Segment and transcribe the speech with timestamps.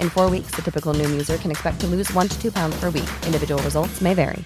[0.00, 2.78] In four weeks, the typical Noom user can expect to lose one to two pounds
[2.80, 3.08] per week.
[3.24, 4.44] Individual results may vary.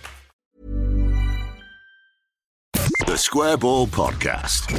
[3.07, 4.71] The Square Ball Podcast.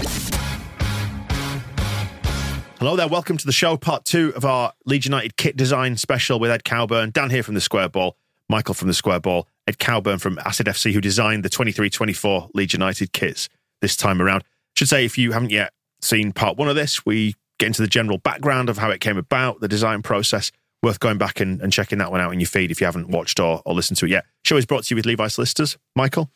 [2.80, 6.40] Hello there, welcome to the show, part two of our Leeds United kit design special
[6.40, 7.12] with Ed Cowburn.
[7.12, 8.16] Dan here from the Square Ball,
[8.48, 12.50] Michael from the Square Ball, Ed Cowburn from Acid FC, who designed the 23 24
[12.54, 13.50] Leeds United kits
[13.82, 14.44] this time around.
[14.76, 17.88] Should say, if you haven't yet seen part one of this, we get into the
[17.88, 20.52] general background of how it came about, the design process.
[20.84, 23.10] Worth going back and, and checking that one out in your feed if you haven't
[23.10, 24.26] watched or, or listened to it yet.
[24.44, 25.78] Show is brought to you with Levi Solicitors.
[25.96, 26.32] Michael?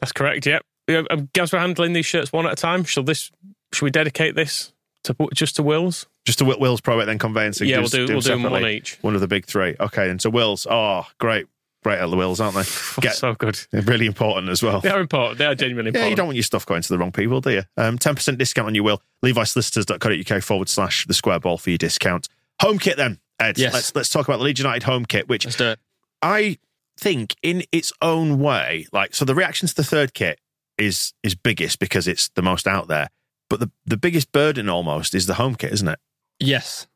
[0.00, 0.64] That's correct, yep.
[0.88, 1.02] Yeah.
[1.34, 2.84] Guys, we're handling these shirts one at a time.
[2.84, 3.30] Shall this?
[3.72, 4.72] Should we dedicate this
[5.04, 6.06] to just to Wills?
[6.26, 7.68] Just to Wills Probate, then conveyancing.
[7.68, 8.98] Yeah, we'll do, do we'll do one each.
[9.02, 9.76] One of the big three.
[9.78, 10.66] Okay, and so Wills.
[10.68, 11.46] Oh, great.
[11.82, 12.64] Great at the Wills, aren't they?
[13.00, 13.58] Get, so good.
[13.72, 14.80] Really important as well.
[14.80, 15.38] They are important.
[15.38, 16.04] They are genuinely important.
[16.04, 17.62] Yeah, you don't want your stuff going to the wrong people, do you?
[17.78, 19.00] Um, 10% discount on your will.
[19.24, 22.28] LeviSolicitors.co.uk forward slash the square ball for your discount.
[22.60, 23.58] Home kit then, Ed.
[23.58, 23.72] Yes.
[23.72, 25.78] Let's, let's talk about the Leeds United home kit, which let's do it.
[26.22, 26.58] I
[26.98, 30.38] think in its own way, like, so the reaction to the third kit
[30.78, 33.08] is is biggest because it's the most out there.
[33.48, 35.98] But the, the biggest burden almost is the home kit, isn't it?
[36.38, 36.86] Yes.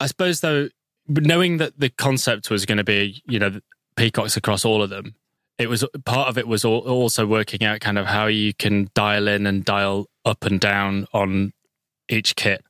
[0.00, 0.68] I suppose though,
[1.08, 3.60] knowing that the concept was going to be, you know,
[3.96, 5.14] peacocks across all of them.
[5.58, 9.28] It was part of it was also working out kind of how you can dial
[9.28, 11.52] in and dial up and down on
[12.08, 12.64] each kit.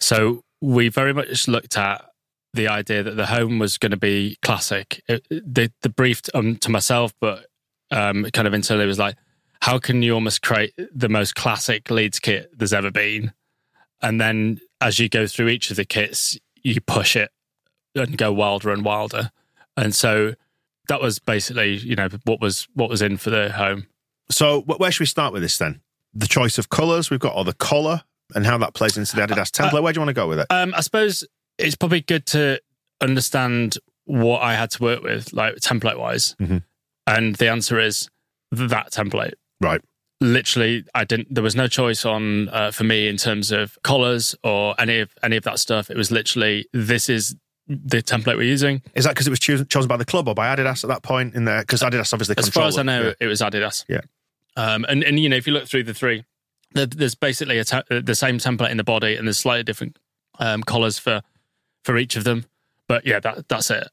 [0.00, 2.04] So we very much looked at
[2.54, 5.02] the idea that the home was going to be classic.
[5.08, 7.46] It, the, the brief um, to myself, but
[7.90, 9.16] um, kind of internally was like,
[9.62, 13.32] how can you almost create the most classic Leeds kit there's ever been?
[14.00, 17.30] And then as you go through each of the kits, you push it
[17.94, 19.30] and go wilder and wilder.
[19.76, 20.34] And so
[20.88, 23.86] that was basically, you know, what was what was in for the home.
[24.30, 25.80] So where should we start with this then?
[26.12, 28.02] The choice of colours we've got, or the collar,
[28.34, 29.78] and how that plays into the Adidas uh, template.
[29.78, 30.46] Uh, where do you want to go with it?
[30.50, 31.24] Um, I suppose
[31.58, 32.60] it's probably good to
[33.00, 36.34] understand what I had to work with, like template wise.
[36.40, 36.58] Mm-hmm.
[37.06, 38.08] And the answer is
[38.50, 39.34] that template.
[39.60, 39.80] Right.
[40.20, 41.34] Literally, I didn't.
[41.34, 45.10] There was no choice on uh, for me in terms of collars or any of
[45.22, 45.90] any of that stuff.
[45.90, 47.34] It was literally this is
[47.66, 48.82] the template we're using.
[48.94, 51.02] Is that because it was chosen, chosen by the club or by Adidas at that
[51.02, 51.62] point in there?
[51.62, 52.36] Because Adidas obviously.
[52.38, 53.12] As far as I know, yeah.
[53.18, 53.84] it was Adidas.
[53.88, 54.02] Yeah.
[54.56, 56.24] Um, and and you know if you look through the three,
[56.72, 59.98] there's basically te- the same template in the body, and there's slightly different
[60.38, 61.22] um, collars for
[61.84, 62.46] for each of them.
[62.88, 63.88] But yeah, that that's it.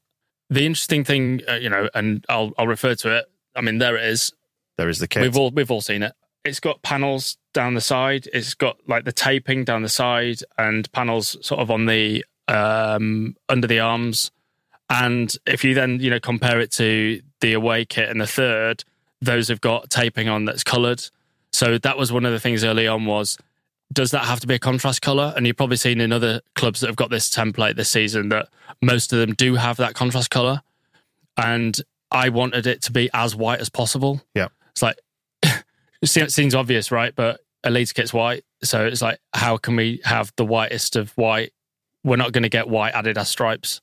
[0.48, 3.26] The interesting thing, uh, you know, and I'll I'll refer to it.
[3.54, 4.32] I mean, there it is.
[4.76, 5.22] There is the kit.
[5.22, 6.12] We've all we've all seen it.
[6.44, 8.28] It's got panels down the side.
[8.32, 13.36] It's got like the taping down the side and panels sort of on the um,
[13.48, 14.30] under the arms.
[14.88, 18.84] And if you then, you know, compare it to the away kit and the third,
[19.20, 21.04] those have got taping on that's coloured.
[21.52, 23.38] So that was one of the things early on was,
[23.92, 25.32] does that have to be a contrast colour?
[25.36, 28.48] And you've probably seen in other clubs that have got this template this season that
[28.80, 30.62] most of them do have that contrast colour.
[31.36, 31.80] And
[32.10, 34.22] I wanted it to be as white as possible.
[34.34, 34.48] Yeah.
[34.70, 34.98] It's like,
[36.02, 37.14] it seems obvious, right?
[37.14, 38.44] But a Leeds kit's white.
[38.62, 41.52] So it's like, how can we have the whitest of white
[42.04, 43.80] we're not going to get white added as stripes.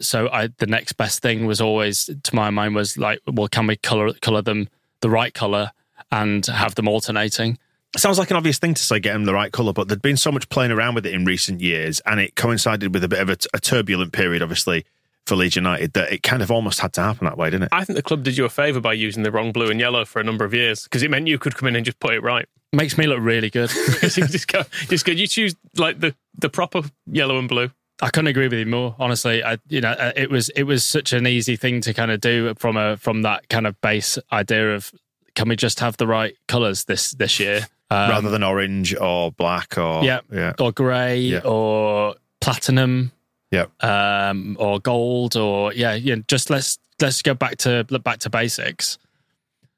[0.00, 3.66] So I, the next best thing was always, to my mind, was like, well, can
[3.66, 4.68] we color color them
[5.00, 5.72] the right color
[6.10, 7.58] and have them alternating?
[7.94, 10.00] It sounds like an obvious thing to say, get them the right color, but there'd
[10.00, 13.08] been so much playing around with it in recent years, and it coincided with a
[13.08, 14.86] bit of a, a turbulent period, obviously,
[15.26, 17.68] for Leeds United, that it kind of almost had to happen that way, didn't it?
[17.72, 20.04] I think the club did you a favour by using the wrong blue and yellow
[20.04, 22.14] for a number of years because it meant you could come in and just put
[22.14, 22.48] it right.
[22.72, 23.68] Makes me look really good.
[24.00, 25.12] just go, just go.
[25.12, 27.70] You choose like the the proper yellow and blue.
[28.00, 28.96] I couldn't agree with you more.
[28.98, 32.10] Honestly, I you know uh, it was it was such an easy thing to kind
[32.10, 34.90] of do from a from that kind of base idea of
[35.34, 39.32] can we just have the right colors this this year um, rather than orange or
[39.32, 40.52] black or yeah, yeah.
[40.58, 41.40] or grey yeah.
[41.44, 43.12] or platinum
[43.50, 48.30] yeah um, or gold or yeah yeah just let's let's go back to back to
[48.30, 48.98] basics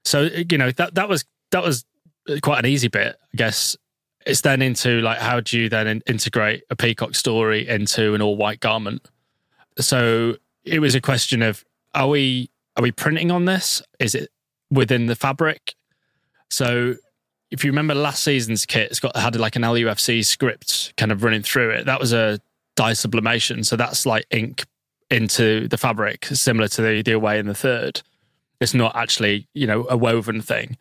[0.04, 1.84] So you know that that was that was
[2.42, 3.76] quite an easy bit, I guess.
[4.26, 8.22] It's then into like how do you then in- integrate a peacock story into an
[8.22, 9.06] all white garment?
[9.78, 11.64] So it was a question of
[11.94, 13.82] are we are we printing on this?
[13.98, 14.30] Is it
[14.70, 15.74] within the fabric?
[16.50, 16.96] So
[17.54, 21.22] if you remember last season's kit, it's got had like an LUFC script kind of
[21.22, 21.86] running through it.
[21.86, 22.40] That was a
[22.74, 24.64] dye sublimation, so that's like ink
[25.08, 28.02] into the fabric, similar to the the away in the third.
[28.60, 30.76] It's not actually you know a woven thing.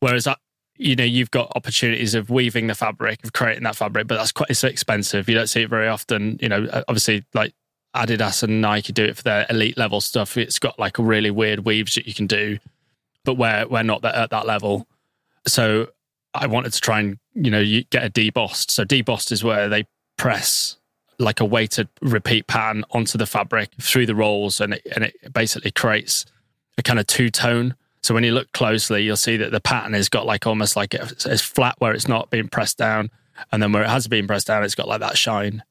[0.00, 0.34] Whereas uh,
[0.76, 4.32] you know you've got opportunities of weaving the fabric, of creating that fabric, but that's
[4.32, 5.28] quite it's expensive.
[5.28, 6.40] You don't see it very often.
[6.42, 7.54] You know, uh, obviously like
[7.94, 10.36] Adidas and Nike do it for their elite level stuff.
[10.36, 12.58] It's got like really weird weaves that you can do,
[13.24, 14.88] but we're we're not at that level.
[15.46, 15.90] So
[16.34, 18.70] I wanted to try and you know you get a debossed.
[18.70, 19.86] So debossed is where they
[20.16, 20.76] press
[21.18, 25.32] like a weighted repeat pattern onto the fabric through the rolls, and it, and it
[25.32, 26.24] basically creates
[26.78, 27.74] a kind of two tone.
[28.02, 30.94] So when you look closely, you'll see that the pattern has got like almost like
[30.94, 33.10] it's, it's flat where it's not being pressed down,
[33.52, 35.62] and then where it has been pressed down, it's got like that shine.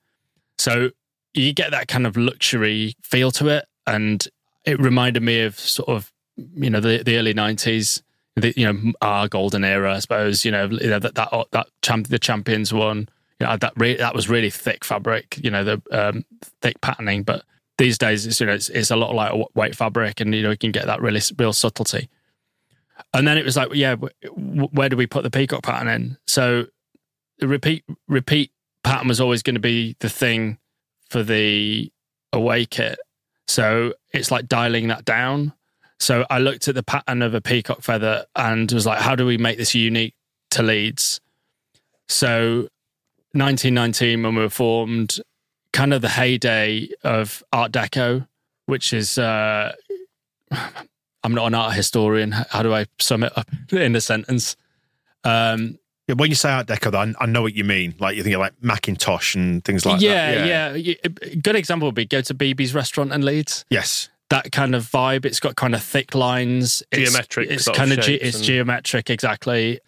[0.57, 0.91] So
[1.33, 4.25] you get that kind of luxury feel to it, and
[4.65, 8.03] it reminded me of sort of you know the the early nineties,
[8.41, 10.45] the, you know our golden era, I suppose.
[10.45, 13.09] You know, that that that champ, the champions one.
[13.39, 15.39] You know that re- that was really thick fabric.
[15.41, 16.25] You know the um,
[16.62, 17.44] thick patterning, but
[17.77, 20.51] these days it's you know it's, it's a lot like white fabric, and you know
[20.51, 22.09] you can get that really real subtlety.
[23.13, 26.18] And then it was like, yeah, where do we put the peacock pattern in?
[26.27, 26.65] So
[27.39, 28.51] the repeat repeat
[28.83, 30.57] pattern was always going to be the thing
[31.09, 31.92] for the
[32.33, 33.00] away kit.
[33.47, 35.53] So it's like dialing that down.
[35.99, 39.25] So I looked at the pattern of a peacock feather and was like, how do
[39.25, 40.15] we make this unique
[40.51, 41.19] to Leeds?
[42.07, 42.69] So
[43.33, 45.19] 1919, when we were formed,
[45.73, 48.27] kind of the heyday of Art Deco,
[48.65, 49.73] which is, uh,
[50.51, 52.31] I'm not an art historian.
[52.31, 54.55] How do I sum it up in a sentence?
[55.23, 57.93] Um, when you say Art Deco, though, I, know what you mean.
[57.99, 60.47] Like you're thinking like Mackintosh and things like yeah, that.
[60.47, 60.95] Yeah, yeah.
[61.03, 63.65] A good example would be go to Bibis restaurant in Leeds.
[63.69, 64.09] Yes.
[64.29, 65.25] That kind of vibe.
[65.25, 66.83] It's got kind of thick lines.
[66.91, 69.79] It's, Geometric It's sort of kind of, ge- it's and- geometric, exactly.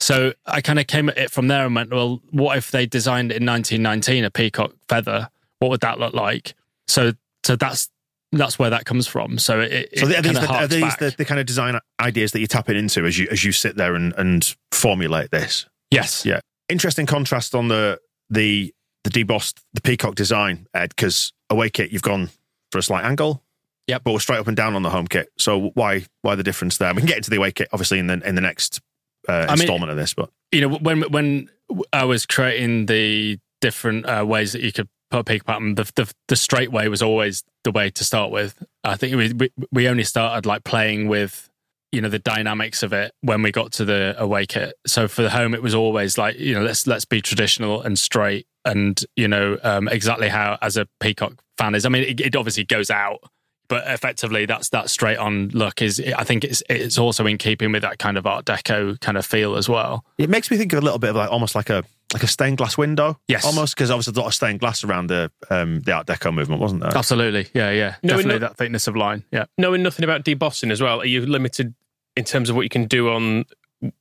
[0.00, 2.84] So I kind of came at it from there and went, well, what if they
[2.84, 5.30] designed it in 1919 a peacock feather?
[5.58, 6.54] What would that look like?
[6.86, 7.12] So,
[7.44, 7.88] so that's
[8.32, 9.38] that's where that comes from.
[9.38, 12.32] So it, it So are these, the, are these the, the kind of design ideas
[12.32, 15.64] that you're tapping into as you as you sit there and, and formulate this?
[15.90, 16.40] yes, Yeah.
[16.68, 22.02] Interesting contrast on the the the debossed the peacock design, Ed, because away kit you've
[22.02, 22.28] gone
[22.72, 23.42] for a slight angle.
[23.86, 24.02] Yep.
[24.04, 25.28] But we're straight up and down on the home kit.
[25.38, 26.92] So why why the difference there?
[26.92, 28.80] We can get into the away kit obviously in the in the next
[29.28, 31.50] uh, mean- installment of this, but you know when when
[31.92, 35.90] I was creating the different uh, ways that you could put a peak pattern, the,
[35.94, 38.62] the the straight way was always the way to start with.
[38.84, 41.48] I think we we, we only started like playing with
[41.92, 44.74] you know the dynamics of it when we got to the away kit.
[44.86, 47.98] So for the home, it was always like you know let's let's be traditional and
[47.98, 51.86] straight, and you know um, exactly how as a peacock fan is.
[51.86, 53.20] I mean, it, it obviously goes out.
[53.68, 55.82] But effectively, that's that straight on look.
[55.82, 59.18] Is I think it's it's also in keeping with that kind of Art Deco kind
[59.18, 60.04] of feel as well.
[60.18, 62.28] it makes me think of a little bit of like almost like a like a
[62.28, 63.18] stained glass window.
[63.26, 63.44] Yes.
[63.44, 66.32] Almost because obviously there's a lot of stained glass around the um the Art Deco
[66.32, 66.96] movement, wasn't there?
[66.96, 69.24] Absolutely, yeah, yeah, No, definitely no- that thickness of line.
[69.32, 71.74] Yeah, Knowing nothing about debossing as well, are you limited
[72.16, 73.44] in terms of what you can do on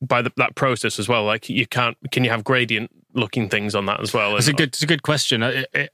[0.01, 1.24] by the, that process as well?
[1.25, 4.38] Like you can't, can you have gradient looking things on that as well?
[4.38, 5.41] it's a good, it's a good question.
[5.43, 5.89] It, it,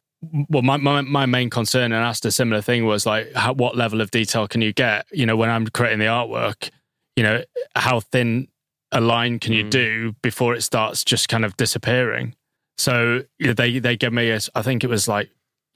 [0.49, 3.75] well, my, my my main concern, and asked a similar thing, was like, how, what
[3.75, 5.05] level of detail can you get?
[5.11, 6.69] You know, when I'm creating the artwork,
[7.15, 7.43] you know,
[7.75, 8.47] how thin
[8.91, 9.69] a line can you mm.
[9.69, 12.35] do before it starts just kind of disappearing?
[12.77, 15.29] So you know, they they gave me, a, I think it was like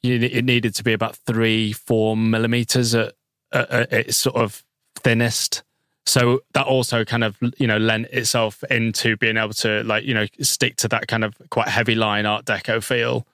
[0.04, 3.14] you, it needed to be about three, four millimeters at,
[3.52, 4.64] at, at its sort of
[4.98, 5.64] thinnest.
[6.08, 10.14] So that also kind of you know lent itself into being able to like you
[10.14, 13.26] know stick to that kind of quite heavy line Art Deco feel.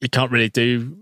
[0.00, 0.98] You can't really do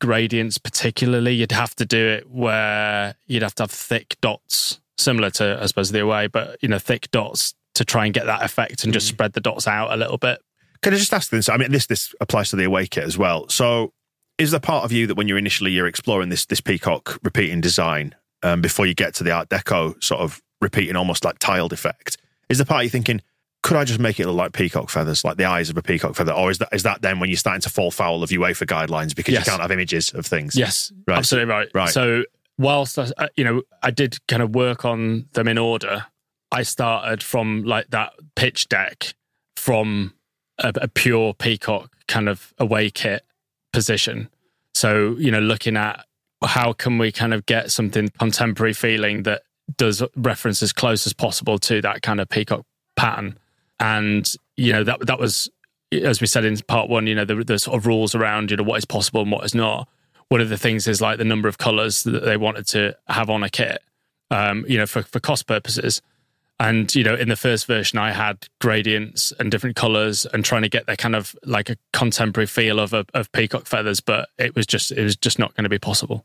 [0.00, 1.34] gradients particularly.
[1.34, 5.66] You'd have to do it where you'd have to have thick dots, similar to I
[5.66, 8.92] suppose the away, but you know thick dots to try and get that effect and
[8.92, 10.40] just spread the dots out a little bit.
[10.82, 11.48] Can I just ask this?
[11.48, 13.48] I mean, this this applies to the away kit as well.
[13.48, 13.92] So,
[14.38, 17.60] is there part of you that when you're initially you're exploring this this peacock repeating
[17.60, 21.72] design um, before you get to the Art Deco sort of repeating almost like tiled
[21.72, 22.18] effect?
[22.48, 23.20] Is the part of you thinking,
[23.66, 26.14] could I just make it look like peacock feathers, like the eyes of a peacock
[26.14, 28.64] feather, or is that is that then when you're starting to fall foul of UEFA
[28.66, 29.44] guidelines because Yes.
[29.44, 30.54] you can't have images of things?
[30.54, 31.18] Yes, Right.
[31.18, 31.68] absolutely right.
[31.74, 31.88] Right.
[31.90, 32.24] So
[32.58, 36.06] whilst I, uh, you know I did kind of work on them in order,
[36.52, 39.14] I started from like that pitch deck
[39.56, 40.14] from
[40.58, 43.24] a, a pure peacock kind of away kit
[43.72, 44.28] position.
[44.74, 46.04] So you know, looking at
[46.44, 49.42] how can we kind of get something contemporary feeling that
[49.76, 53.36] does reference as close as possible to that kind of peacock pattern.
[53.78, 55.50] And you know that that was,
[55.92, 58.56] as we said in part one, you know the, the sort of rules around you
[58.56, 59.88] know what is possible and what is not.
[60.28, 63.30] One of the things is like the number of colors that they wanted to have
[63.30, 63.80] on a kit,
[64.30, 66.02] um, you know, for for cost purposes.
[66.58, 70.62] And you know, in the first version, I had gradients and different colors, and trying
[70.62, 74.54] to get that kind of like a contemporary feel of of peacock feathers, but it
[74.54, 76.24] was just it was just not going to be possible.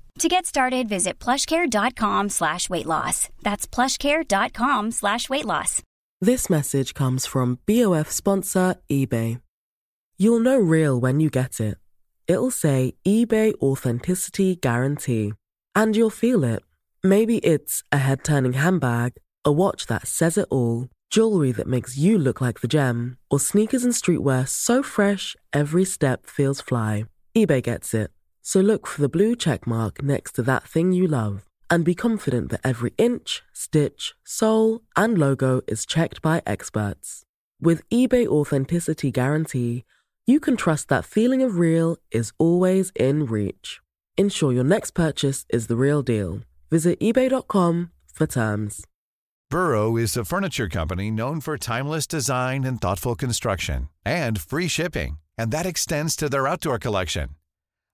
[0.19, 3.29] To get started, visit plushcare.com slash weight loss.
[3.41, 5.81] That's plushcare.com slash weight loss.
[6.19, 9.41] This message comes from BOF sponsor eBay.
[10.17, 11.77] You'll know real when you get it.
[12.27, 15.33] It'll say eBay Authenticity Guarantee.
[15.73, 16.61] And you'll feel it.
[17.03, 19.13] Maybe it's a head turning handbag,
[19.43, 23.39] a watch that says it all, jewelry that makes you look like the gem, or
[23.39, 27.05] sneakers and streetwear so fresh every step feels fly.
[27.35, 28.11] eBay gets it.
[28.41, 31.95] So look for the blue check mark next to that thing you love and be
[31.95, 37.23] confident that every inch, stitch, sole, and logo is checked by experts.
[37.61, 39.85] With eBay Authenticity Guarantee,
[40.27, 43.79] you can trust that feeling of real is always in reach.
[44.17, 46.41] Ensure your next purchase is the real deal.
[46.69, 48.85] Visit eBay.com for terms.
[49.49, 55.19] Burrow is a furniture company known for timeless design and thoughtful construction and free shipping,
[55.37, 57.29] and that extends to their outdoor collection.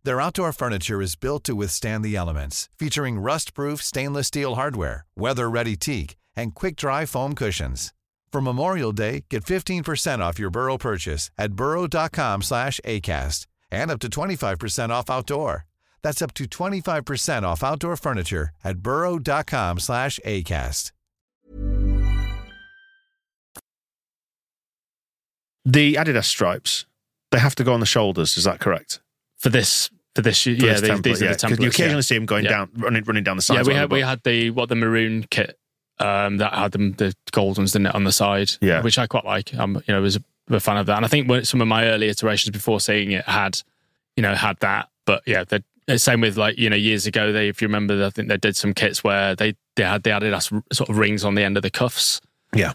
[0.08, 5.76] Their outdoor furniture is built to withstand the elements, featuring rust-proof stainless steel hardware, weather-ready
[5.76, 7.94] teak, and quick-dry foam cushions.
[8.32, 14.00] For Memorial Day, get 15% off your Burrow purchase at burrow.com slash ACAST and up
[14.00, 15.66] to 25% off outdoor.
[16.04, 20.94] That's up to 25% off outdoor furniture at burrow.com slash ACAST.
[25.66, 26.86] The Adidas stripes,
[27.30, 28.38] they have to go on the shoulders.
[28.38, 29.02] Is that correct?
[29.36, 31.32] For this for this, For yeah, this these, template, these are yeah.
[31.34, 31.62] the 'Cause templates.
[31.62, 32.02] You occasionally yeah.
[32.02, 32.50] see them going Yeah.
[32.52, 33.58] down, running, running down the side.
[33.58, 35.58] Yeah, we had the we had the what the maroon kit
[36.00, 38.82] um, that had them the gold ones didn't it on the side, Yeah.
[38.82, 39.54] which I quite like.
[39.54, 41.86] I'm you know was a, a fan of that, and I think some of my
[41.86, 43.62] early iterations before seeing it had
[44.16, 47.32] you know had that, but yeah, the the same with like you know years ago
[47.32, 50.10] they if you remember I think they did some kits where they they had the
[50.10, 52.20] Adidas sort of rings on the end of the cuffs,
[52.54, 52.74] Yeah.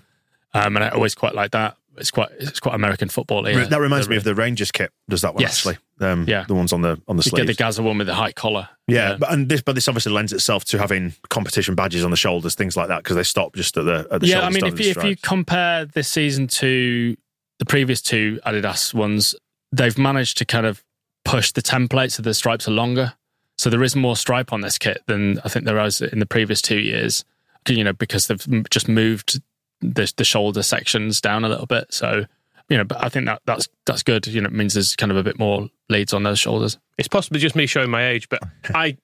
[0.54, 1.76] um, and I always quite like that.
[1.98, 3.48] It's quite it's quite American football.
[3.48, 3.64] Yeah.
[3.64, 4.90] that reminds me of the Rangers kit.
[5.08, 5.58] Does that one Yes.
[5.58, 5.78] actually?
[6.00, 6.44] Um, Yeah.
[6.48, 8.68] the ones on the on the you get the Gazza one with the high collar.
[8.88, 12.16] yeah, but and this but this obviously lends itself to having competition badges on the
[12.16, 14.40] shoulders, things like that, because they stop just at the at the yeah.
[14.40, 17.16] I mean, if you, if you compare this season to
[17.58, 19.34] the previous two Adidas ones,
[19.70, 20.82] they've managed to kind of
[21.24, 23.12] push the template so the stripes are longer.
[23.58, 26.26] So there is more stripe on this kit than I think there was in the
[26.26, 27.24] previous two years.
[27.68, 29.40] You know, because they've just moved
[29.82, 31.92] the the shoulder sections down a little bit.
[31.92, 32.24] So
[32.68, 34.26] you know, but I think that that's that's good.
[34.26, 36.78] You know, it means there's kind of a bit more Leeds on those shoulders.
[36.98, 38.40] It's possibly just me showing my age, but
[38.74, 38.96] I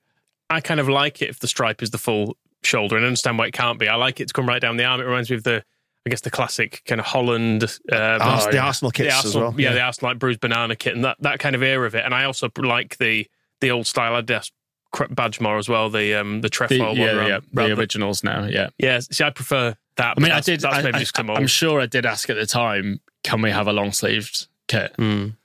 [0.49, 3.47] I kind of like it if the stripe is the full shoulder and understand why
[3.47, 3.87] it can't be.
[3.87, 4.99] I like it to come right down the arm.
[5.01, 5.63] It reminds me of the
[6.07, 8.57] I guess the classic kind of Holland, uh, Ars- the.
[8.57, 9.73] Arsenal kits the as well, Yeah, yeah.
[9.75, 12.05] the Arsenal like bruised banana kit and that, that kind of era of it.
[12.05, 13.27] And I also like the
[13.61, 14.49] the old style Adidas
[14.93, 15.89] cr- badge more as well.
[15.89, 16.97] The um the The, trefoil yeah, one.
[16.97, 18.45] yeah, around- around the- originals now.
[18.45, 18.69] Yeah.
[18.79, 20.11] yeah, see, I prefer that.
[20.11, 20.59] I but mean, I did.
[20.61, 22.99] That's I, maybe I, just 'cause I'm I'm sure I did ask at the time,
[23.23, 24.93] can we have a long sleeved kit?
[24.97, 25.35] Mm.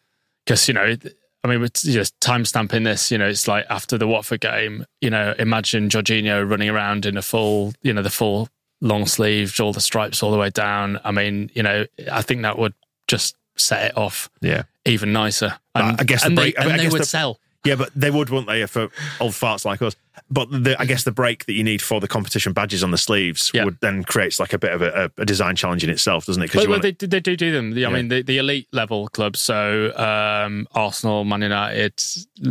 [0.45, 0.97] Because you know,
[1.45, 3.11] I mean, it's just time stamping this.
[3.11, 4.87] You know, it's like after the Watford game.
[5.01, 8.49] You know, imagine Georginio running around in a full, you know, the full
[8.81, 10.99] long sleeved, all the stripes all the way down.
[11.05, 12.75] I mean, you know, I think that would
[13.09, 15.57] just set it off yeah, even nicer.
[15.75, 17.39] I- I guess the break- they, I and mean, I they would the- sell.
[17.65, 18.89] Yeah, but they would, wouldn't they, for
[19.21, 19.97] old farts like us?
[20.31, 22.99] But the, I guess the break that you need for the competition badges on the
[22.99, 23.65] sleeves Yeah.
[23.65, 26.53] would then creates like a bit of a, a design challenge in itself, doesn't it?
[26.53, 27.73] Because Well, they, they do do them.
[27.73, 27.97] The- I Yeah.
[27.97, 32.01] mean, the, the elite level clubs, so um, Arsenal, Man United,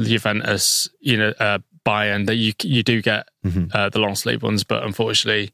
[0.08, 3.66] Juventus, you know, uh, Bayern, that you you do get Mm-hmm.
[3.74, 5.52] uh, the long sleeve ones, but unfortunately,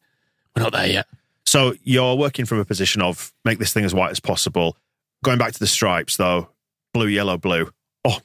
[0.56, 1.08] we're not there yet.
[1.48, 4.78] So you're working from a position of make this thing as white as possible.
[5.24, 6.50] Going back to the stripes, though,
[6.94, 7.72] blue, yellow, blue.
[8.06, 8.20] Oh,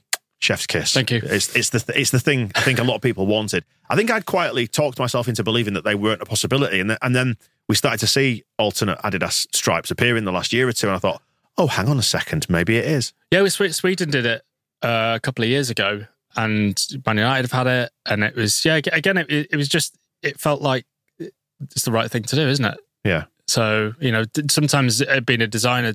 [0.44, 0.92] chef's kiss.
[0.92, 1.20] Thank you.
[1.24, 3.64] It's it's the it's the thing I think a lot of people wanted.
[3.88, 6.98] I think I'd quietly talked myself into believing that they weren't a possibility, and then,
[7.02, 7.36] and then
[7.68, 10.96] we started to see alternate Adidas stripes appear in the last year or two, and
[10.96, 11.22] I thought,
[11.56, 13.12] oh, hang on a second, maybe it is.
[13.30, 14.42] Yeah, well, Sweden did it
[14.82, 18.64] uh, a couple of years ago, and Man United have had it, and it was
[18.64, 18.76] yeah.
[18.76, 20.86] Again, it, it was just it felt like
[21.18, 22.78] it's the right thing to do, isn't it?
[23.04, 23.24] Yeah.
[23.46, 25.94] So you know, sometimes being a designer,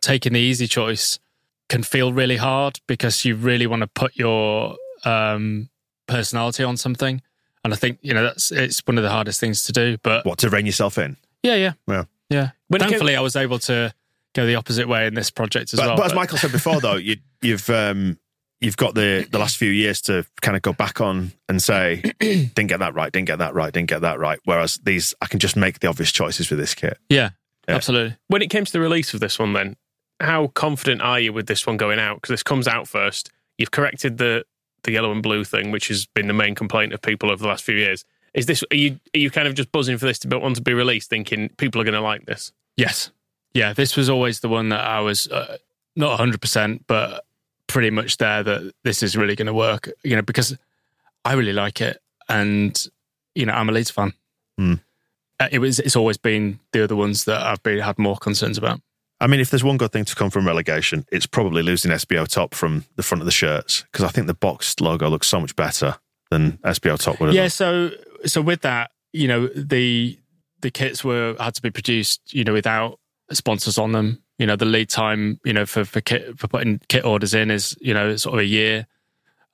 [0.00, 1.18] taking the easy choice
[1.68, 5.68] can feel really hard because you really want to put your um,
[6.06, 7.22] personality on something.
[7.64, 9.96] And I think you know that's it's one of the hardest things to do.
[10.02, 11.16] But What to rein yourself in?
[11.42, 12.04] yeah, yeah, Yeah.
[12.30, 12.50] yeah.
[12.68, 13.94] When it came- Thankfully, I was able to
[14.34, 15.96] go the opposite way in this project as But, well.
[15.96, 18.18] but as Michael said before, though, you, you've um,
[18.60, 22.02] you've got the the last few years to kind of go back on and say,
[22.20, 24.38] didn't get that right, didn't get that right, didn't get that right.
[24.44, 26.98] Whereas these, I can just make the obvious choices with this kit.
[27.08, 27.30] yeah,
[27.66, 27.76] Yeah.
[27.76, 28.16] absolutely.
[28.28, 29.76] When it came to the release of this one, then
[30.20, 32.16] how confident are you with this one going out?
[32.16, 33.30] Because this comes out first.
[33.58, 34.44] You've corrected the
[34.84, 37.48] the yellow and blue thing, which has been the main complaint of people over the
[37.48, 38.04] last few years.
[38.34, 40.56] Is this are you are you kind of just buzzing for this to be, want
[40.56, 42.52] to be released, thinking people are going to like this?
[42.76, 43.10] Yes.
[43.54, 45.58] Yeah, this was always the one that I was uh,
[45.94, 47.24] not 100%, but
[47.68, 50.56] pretty much there that this is really going to work, you know, because
[51.24, 51.98] I really like it.
[52.28, 52.76] And,
[53.36, 54.12] you know, I'm a Leeds fan.
[54.58, 54.74] Hmm.
[55.38, 58.58] Uh, It was, it's always been the other ones that I've been, had more concerns
[58.58, 58.80] about.
[59.20, 62.52] I mean, if there's one good thing to come from relegation, it's probably losing SBOTOP
[62.54, 65.54] from the front of the shirts because I think the boxed logo looks so much
[65.56, 65.96] better
[66.30, 67.34] than SBOTOP would have.
[67.34, 67.42] Yeah.
[67.42, 67.50] done.
[67.50, 67.90] So,
[68.26, 70.18] so with that, you know, the,
[70.60, 72.98] the kits were, had to be produced, you know, without
[73.30, 74.20] sponsors on them.
[74.38, 77.52] You know, the lead time, you know, for, for kit, for putting kit orders in
[77.52, 78.88] is, you know, sort of a year.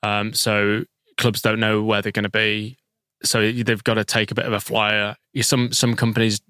[0.03, 0.85] Um, so
[1.19, 2.79] clubs don't know where they're going to be.
[3.23, 5.17] So they've got to take a bit of a flyer.
[5.43, 6.41] Some some companies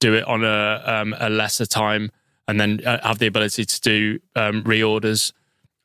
[0.00, 2.10] do it on a um, a lesser time
[2.48, 5.32] and then uh, have the ability to do um, reorders.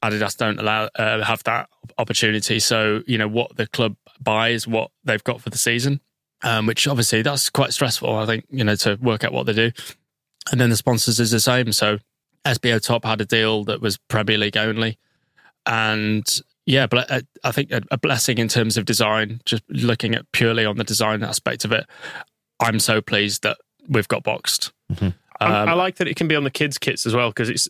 [0.03, 2.59] Adidas don't allow uh, have that opportunity.
[2.59, 5.99] So you know what the club buys, what they've got for the season,
[6.41, 8.15] um, which obviously that's quite stressful.
[8.15, 9.71] I think you know to work out what they do,
[10.51, 11.71] and then the sponsors is the same.
[11.71, 11.99] So
[12.45, 14.97] SBOTOP had a deal that was Premier League only,
[15.65, 16.25] and
[16.65, 19.41] yeah, but I, I think a, blessing in terms of design.
[19.45, 21.85] Just looking at purely on the design aspect of it,
[22.59, 24.71] I'm so pleased that we've got boxed.
[24.99, 25.13] I-
[25.45, 27.69] Um, I like that it can be on the kids' kits as well because it's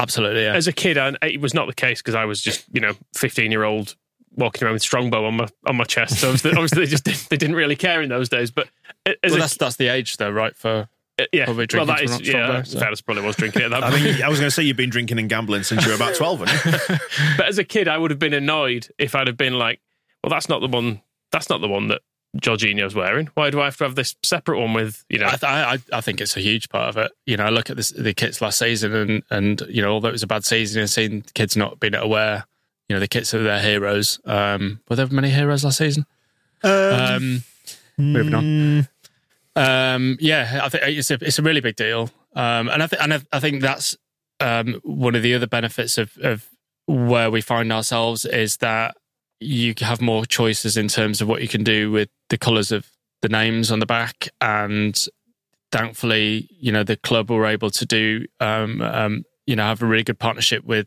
[0.00, 0.54] Absolutely, yeah.
[0.54, 2.92] as a kid, I, it was not the case because I was just you know
[3.16, 3.96] 15 year old
[4.36, 6.20] walking around with strongbow on my on my chest.
[6.20, 8.52] So obviously, obviously they just didn't, they didn't really care in those days.
[8.52, 8.68] But
[9.06, 10.54] as well, a, that's that's the age though, right?
[10.54, 10.88] For
[11.32, 12.32] yeah, probably well drinking that to is not yeah.
[12.32, 12.78] strongbow, so.
[12.78, 14.90] Ferris probably was drinking at that I mean, I was going to say you've been
[14.90, 16.46] drinking and gambling since you were about 12, you?
[17.36, 19.80] but as a kid, I would have been annoyed if I'd have been like,
[20.22, 21.02] well, that's not the one.
[21.32, 22.02] That's not the one that
[22.36, 23.28] Georginio's wearing.
[23.34, 25.26] Why do I have to have this separate one with you know?
[25.26, 27.12] I, th- I I think it's a huge part of it.
[27.26, 30.08] You know, I look at this, the kits last season, and and you know, although
[30.08, 32.46] it was a bad season, and seeing kids not being aware,
[32.88, 34.20] you know, the kits are their heroes.
[34.24, 36.06] Um, were there many heroes last season?
[36.62, 37.42] Um,
[37.96, 38.88] moving on.
[39.56, 43.02] Um, yeah, I think it's a it's a really big deal, um, and I think
[43.02, 43.96] and I, I think that's
[44.38, 46.46] um, one of the other benefits of of
[46.86, 48.96] where we find ourselves is that
[49.40, 52.90] you have more choices in terms of what you can do with the colours of
[53.22, 54.96] the names on the back, and
[55.72, 59.86] thankfully, you know, the club were able to do, um, um, you know, have a
[59.86, 60.86] really good partnership with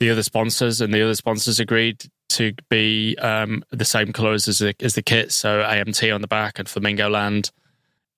[0.00, 4.58] the other sponsors, and the other sponsors agreed to be um, the same colours as
[4.58, 7.50] the, as the kit, so AMT on the back and Flamingo Land.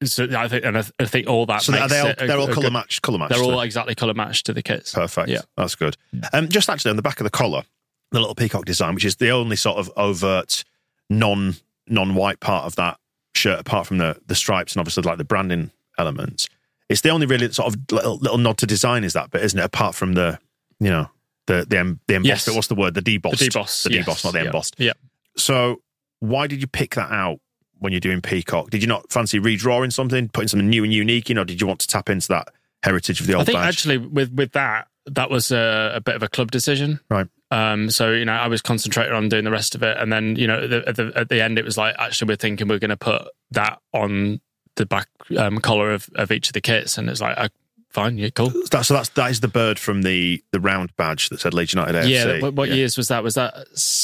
[0.03, 1.61] So I think, and I, I think all that.
[1.63, 3.03] So are they all, a- they're all a colour matched.
[3.03, 3.35] Colour matched.
[3.35, 4.95] They're all exactly colour matched to the kits.
[4.95, 5.29] Perfect.
[5.29, 5.43] Yeah.
[5.59, 5.97] That's good.
[6.33, 7.65] Um, just actually on the back of the collar,
[8.13, 10.65] the little peacock design, which is the only sort of overt
[11.09, 12.99] non non white part of that
[13.35, 16.49] shirt, apart from the the stripes and obviously like the branding elements.
[16.89, 19.59] It's the only really sort of little, little nod to design is that bit, isn't
[19.59, 19.65] it?
[19.65, 20.39] Apart from the
[20.81, 21.09] you know
[21.47, 22.47] the the em, the embossed.
[22.47, 22.55] Yes.
[22.55, 22.95] What's the word?
[22.95, 23.39] The debossed.
[23.39, 24.07] The deboss, The yes.
[24.07, 24.45] debossed, not the Yeah.
[24.47, 24.75] embossed.
[24.79, 24.93] Yeah.
[25.37, 25.83] So
[26.19, 27.39] why did you pick that out
[27.79, 28.71] when you're doing peacock?
[28.71, 31.67] Did you not fancy redrawing something, putting something new and unique in, or did you
[31.67, 32.49] want to tap into that
[32.83, 33.69] heritage of the old I think badge?
[33.69, 37.01] actually with with that that was a, a bit of a club decision.
[37.09, 37.27] Right.
[37.51, 40.37] Um, so you know, I was concentrating on doing the rest of it, and then
[40.37, 42.79] you know, the, at the at the end, it was like actually we're thinking we're
[42.79, 44.41] going to put that on
[44.77, 47.49] the back um, collar of, of each of the kits, and it's like, uh,
[47.89, 48.51] fine, yeah, cool.
[48.71, 51.75] That, so that's that is the bird from the the round badge that said Leeds
[51.75, 52.09] United AFC.
[52.09, 52.41] Yeah.
[52.41, 52.77] What, what Yeah.
[52.77, 53.25] years was that?
[53.25, 53.55] Was that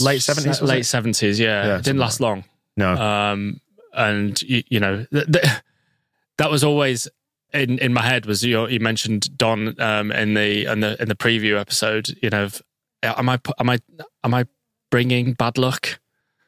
[0.01, 1.39] Late 70s, Late seventies.
[1.39, 1.67] Yeah.
[1.67, 2.45] Yeah, it didn't last long.
[2.77, 3.61] No, Um,
[3.95, 5.45] and you, you know th- th-
[6.39, 7.09] that was always
[7.55, 11.09] in in my head was you, you mentioned Don um, in the in the in
[11.09, 12.19] the preview episode.
[12.21, 12.61] You know, of,
[13.03, 13.79] am I am I
[14.25, 14.45] am I
[14.91, 16.01] bringing bad luck?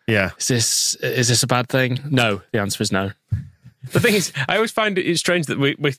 [0.07, 0.31] yeah.
[0.39, 2.01] Is this is this a bad thing?
[2.11, 3.13] No, the answer is no.
[3.93, 5.95] The thing is, I always find it strange that we, we,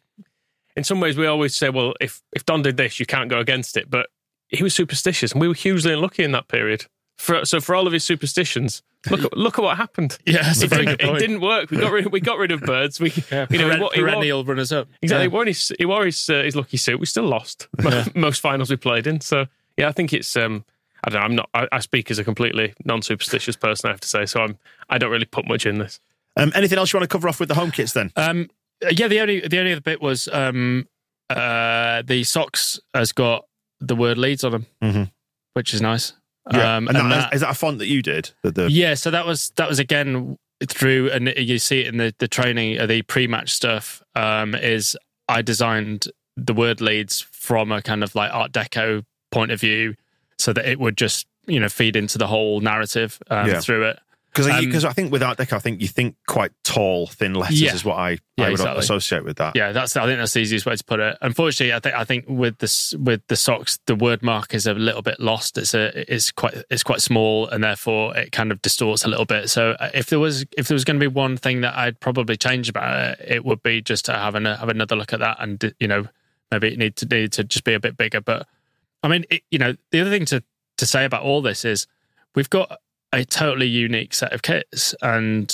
[0.76, 3.40] in some ways, we always say, well, if if Don did this, you can't go
[3.40, 3.90] against it.
[3.90, 4.08] But
[4.48, 6.86] he was superstitious, and we were hugely unlucky in that period.
[7.18, 10.18] For, so for all of his superstitions, look at look at what happened.
[10.26, 11.70] Yeah, that's it, didn't, it didn't work.
[11.70, 13.00] We got rid we got rid of birds.
[13.00, 14.88] We you know he, Peren- wa- he wore- perennial runners up.
[15.02, 15.24] exactly.
[15.24, 15.30] Yeah.
[15.30, 17.00] He wore his he wore his, uh, his lucky suit.
[17.00, 17.68] We still lost
[18.16, 19.20] most finals we played in.
[19.22, 19.48] So
[19.80, 20.63] yeah, I think it's um
[21.04, 21.26] I don't know.
[21.26, 21.50] I'm not.
[21.54, 23.88] I, I speak as a completely non-superstitious person.
[23.88, 24.26] I have to say.
[24.26, 24.58] So I'm.
[24.89, 26.00] I don't really put much in this.
[26.36, 28.12] Um, anything else you want to cover off with the home kits then?
[28.18, 28.50] Um,
[28.92, 30.88] Yeah, the only the only other bit was um
[31.30, 33.46] uh the socks has got
[33.80, 35.12] the word Leeds on them, Mhm.
[35.54, 36.13] which is nice.
[36.52, 36.78] Yeah.
[36.78, 38.32] Um, and and that, that- is that a font that you did?
[38.44, 40.38] The, the, yeah, so that was that was again
[40.68, 44.02] through, and you see it in the the training, uh, the pre-match stuff.
[44.15, 49.52] Um, is I designed the word Leeds from a kind of like Art Deco point
[49.52, 49.96] of view,
[50.38, 53.60] so that it would just you know feed into the whole narrative um, Yeah.
[53.60, 54.00] through it.
[54.32, 57.34] Because Um, because I think with Art Deco, I think you think quite tall, thin
[57.34, 57.74] letters Yeah.
[57.74, 58.80] is what I, Yeah, I would exactly.
[58.80, 59.56] associate with that.
[59.56, 61.18] Yeah, that's I think that's the easiest way to put it.
[61.20, 64.76] Unfortunately, I think I think with this with the socks, the word mark is a
[64.76, 65.58] little bit lost.
[65.58, 69.26] It's a it's quite it's quite small, and therefore it kind of distorts a little
[69.26, 69.50] bit.
[69.50, 72.00] So uh, if there was if there was going to be one thing that I'd
[72.00, 75.20] probably change about it, it would be just to have an, have another look at
[75.22, 76.08] that, and you know
[76.52, 78.22] maybe it need to need to just be a bit bigger.
[78.22, 78.48] But
[79.04, 80.44] I mean, it, you know, the other thing to
[80.78, 81.88] to say about all this is
[82.36, 82.80] we've got
[83.12, 85.54] a totally unique set of kits, and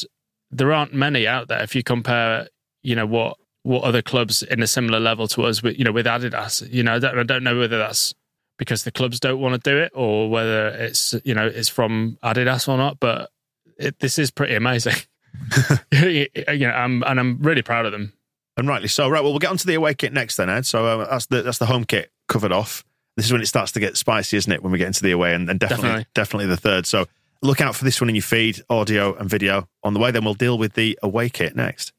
[0.51, 1.61] there aren't many out there.
[1.61, 2.47] If you compare,
[2.83, 5.91] you know, what what other clubs in a similar level to us, with you know,
[5.91, 8.13] with Adidas, you know, I don't, I don't know whether that's
[8.57, 12.17] because the clubs don't want to do it or whether it's you know it's from
[12.23, 12.99] Adidas or not.
[12.99, 13.29] But
[13.77, 14.95] it, this is pretty amazing.
[15.91, 16.27] you
[16.59, 18.13] know, I'm, and I'm really proud of them.
[18.57, 19.09] And rightly so.
[19.09, 20.65] Right, well, we'll get onto the away kit next then, Ed.
[20.65, 22.85] So uh, that's the that's the home kit covered off.
[23.15, 24.61] This is when it starts to get spicy, isn't it?
[24.61, 26.45] When we get into the away, and, and definitely, definitely Definitely.
[26.47, 26.85] the third.
[26.85, 27.05] So
[27.41, 30.11] look out for this one in your feed, audio and video on the way.
[30.11, 31.93] Then we'll deal with the away kit next.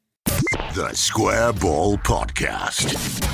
[0.75, 3.33] The Square Ball Podcast.